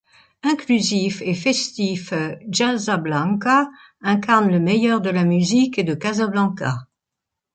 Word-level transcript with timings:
Inclusif 0.41 1.21
et 1.21 1.35
festif, 1.35 2.11
Jazzablanca 2.49 3.69
incarne 4.01 4.49
le 4.49 4.59
meilleur 4.59 4.99
de 4.99 5.11
la 5.11 5.25
musique 5.25 5.77
et 5.77 5.83
de 5.83 5.93
Casablanca. 5.93 6.87